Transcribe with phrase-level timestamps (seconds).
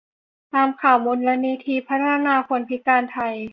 [0.53, 3.35] ตามข่าว มูลนิธิพัฒนาคนพิการไทย